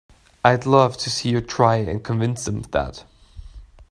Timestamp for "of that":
2.57-3.03